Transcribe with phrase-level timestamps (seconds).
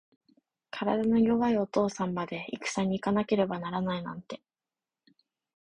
[0.71, 4.41] 体の弱いお父さんまで、いくさに行かなければならないなんて。